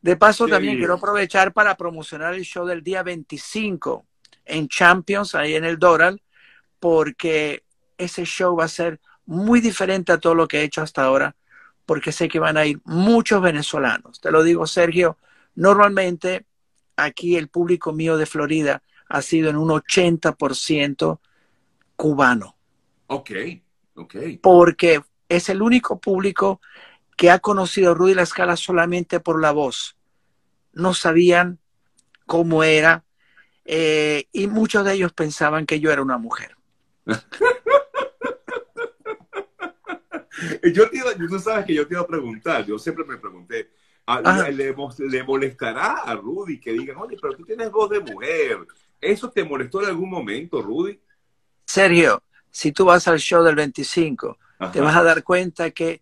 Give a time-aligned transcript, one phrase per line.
[0.00, 4.06] De paso, también quiero aprovechar para promocionar el show del día 25
[4.44, 6.22] en Champions, ahí en el Doral,
[6.78, 7.64] porque
[7.96, 11.34] ese show va a ser muy diferente a todo lo que he hecho hasta ahora,
[11.84, 14.20] porque sé que van a ir muchos venezolanos.
[14.20, 15.18] Te lo digo, Sergio,
[15.54, 16.46] normalmente
[16.96, 21.20] aquí el público mío de Florida ha sido en un 80%
[21.96, 22.56] cubano.
[23.08, 23.30] Ok,
[23.94, 24.16] ok.
[24.40, 26.60] Porque es el único público
[27.18, 29.96] que ha conocido a Rudy La Escala solamente por la voz.
[30.72, 31.58] No sabían
[32.26, 33.04] cómo era
[33.64, 36.56] eh, y muchos de ellos pensaban que yo era una mujer.
[40.72, 43.72] yo te tú sabes que yo te iba a preguntar, yo siempre me pregunté,
[44.52, 44.72] ¿le,
[45.10, 48.58] ¿le, molestará a Rudy que digan, oye, pero tú tienes voz de mujer?
[49.00, 51.00] ¿Eso te molestó en algún momento, Rudy?
[51.64, 54.38] Sergio, si tú vas al show del 25,
[54.72, 56.00] te vas a dar cuenta que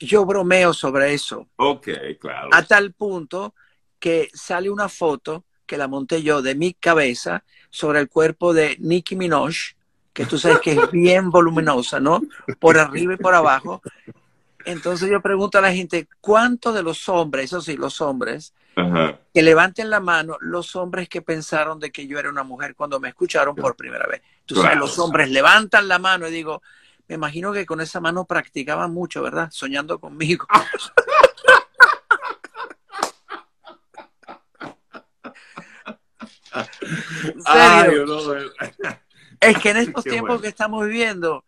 [0.00, 1.46] yo bromeo sobre eso.
[1.56, 2.48] Ok, claro.
[2.52, 3.54] A tal punto
[3.98, 8.76] que sale una foto que la monté yo de mi cabeza sobre el cuerpo de
[8.80, 9.74] Nicki Minaj,
[10.12, 12.22] que tú sabes que es bien voluminosa, ¿no?
[12.58, 13.80] Por arriba y por abajo.
[14.64, 18.52] Entonces yo pregunto a la gente, ¿cuántos de los hombres, eso sí, los hombres,
[19.34, 22.98] que levanten la mano, los hombres que pensaron de que yo era una mujer cuando
[22.98, 24.22] me escucharon por primera vez?
[24.46, 26.62] Tú sabes, los hombres levantan la mano y digo,
[27.10, 29.48] me imagino que con esa mano practicaban mucho, ¿verdad?
[29.50, 30.46] Soñando conmigo.
[39.40, 41.44] es que en estos tiempos que estamos viviendo,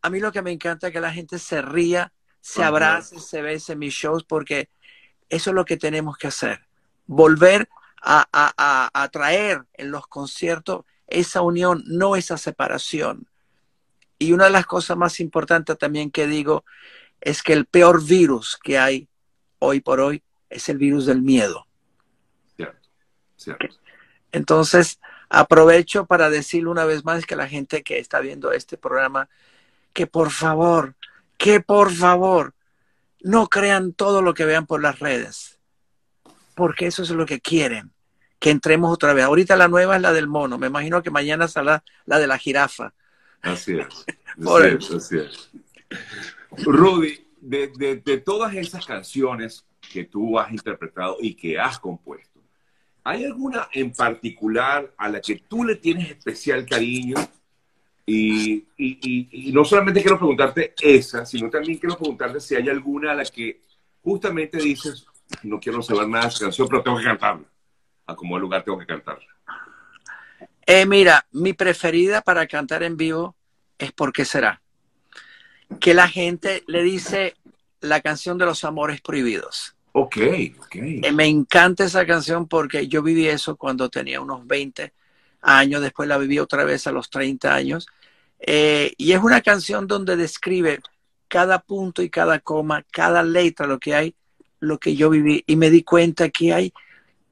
[0.00, 3.42] a mí lo que me encanta es que la gente se ría, se abrace, se
[3.42, 4.70] bese en mis shows, porque
[5.28, 6.66] eso es lo que tenemos que hacer.
[7.04, 7.68] Volver
[8.00, 13.28] a, a, traer en los conciertos esa unión, no esa separación.
[14.24, 16.64] Y una de las cosas más importantes también que digo
[17.20, 19.08] es que el peor virus que hay
[19.58, 21.66] hoy por hoy es el virus del miedo.
[22.56, 22.88] Cierto,
[23.36, 23.66] cierto.
[24.32, 29.28] Entonces, aprovecho para decirle una vez más que la gente que está viendo este programa,
[29.92, 30.94] que por favor,
[31.38, 32.54] que por favor,
[33.20, 35.58] no crean todo lo que vean por las redes,
[36.54, 37.92] porque eso es lo que quieren,
[38.38, 39.24] que entremos otra vez.
[39.24, 42.38] Ahorita la nueva es la del mono, me imagino que mañana saldrá la de la
[42.38, 42.92] jirafa.
[43.44, 44.04] Así es,
[44.38, 45.50] así así es.
[46.64, 52.34] Rudy, de, de todas esas canciones que tú has interpretado y que has compuesto,
[53.06, 57.16] ¿Hay alguna en particular a la que tú le tienes especial cariño?
[58.06, 58.64] Y,
[59.52, 63.60] no solamente quiero preguntarte esa, sino también quiero preguntarte si hay alguna a la que
[64.02, 65.06] justamente dices,
[65.42, 67.44] no quiero saber nada de esa canción, pero tengo que cantarla.
[68.06, 69.26] A como lugar tengo que cantarla.
[70.66, 73.36] Eh, mira, mi preferida para cantar en vivo
[73.78, 74.62] es ¿Por qué será?
[75.80, 77.34] Que la gente le dice
[77.80, 79.74] la canción de los amores prohibidos.
[79.92, 80.16] Ok,
[80.58, 80.74] ok.
[80.74, 84.92] Eh, me encanta esa canción porque yo viví eso cuando tenía unos 20
[85.42, 87.86] años, después la viví otra vez a los 30 años.
[88.40, 90.80] Eh, y es una canción donde describe
[91.28, 94.14] cada punto y cada coma, cada letra, lo que hay,
[94.60, 95.44] lo que yo viví.
[95.46, 96.72] Y me di cuenta que hay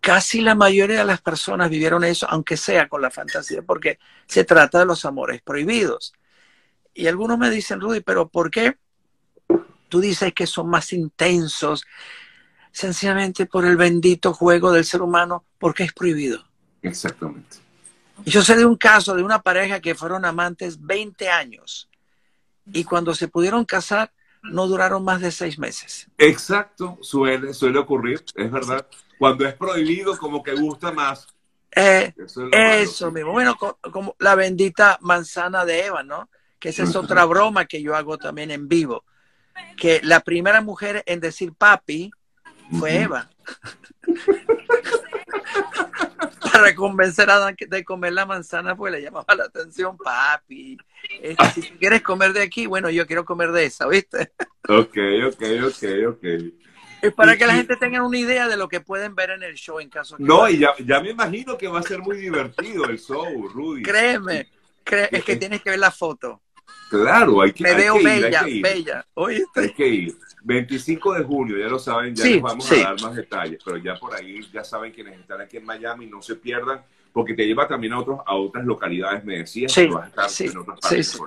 [0.03, 4.43] casi la mayoría de las personas vivieron eso, aunque sea con la fantasía, porque se
[4.43, 6.13] trata de los amores prohibidos.
[6.93, 8.77] Y algunos me dicen, Rudy, pero ¿por qué?
[9.89, 11.85] Tú dices que son más intensos,
[12.73, 16.45] sencillamente por el bendito juego del ser humano, porque es prohibido.
[16.83, 17.59] Exactamente.
[18.25, 21.89] Y yo sé de un caso de una pareja que fueron amantes 20 años
[22.73, 26.09] y cuando se pudieron casar no duraron más de seis meses.
[26.19, 28.85] Exacto, suele, suele ocurrir, es verdad.
[29.23, 31.29] Cuando es prohibido, como que gusta más.
[31.77, 33.31] Eh, eso, mismo.
[33.31, 36.29] Bueno, como la bendita manzana de Eva, ¿no?
[36.59, 39.05] Que esa es otra broma que yo hago también en vivo.
[39.77, 42.11] Que la primera mujer en decir papi
[42.81, 43.31] fue Eva.
[46.53, 50.77] Para convencer a Adán de comer la manzana, pues le llamaba la atención, papi.
[51.21, 54.33] Este, si quieres comer de aquí, bueno, yo quiero comer de esa, ¿viste?
[54.69, 54.97] Ok,
[55.27, 56.25] ok, ok, ok.
[57.03, 59.55] Es para que la gente tenga una idea de lo que pueden ver en el
[59.55, 62.17] show en caso que No, y ya, ya, me imagino que va a ser muy
[62.17, 63.83] divertido el show, Rudy.
[63.83, 64.49] Créeme,
[65.11, 66.41] es que tienes que ver la foto.
[66.93, 69.07] Claro, hay que Me veo bella, bella.
[69.15, 69.61] ¿Oíste?
[69.61, 70.17] Hay que ir.
[70.45, 73.95] 25 de junio, ya lo saben, ya les vamos a dar más detalles, pero ya
[73.95, 77.67] por ahí ya saben quienes están aquí en Miami, no se pierdan, porque te lleva
[77.67, 81.21] también a, otros, a otras localidades, me decías, que vas a estar en otras partes.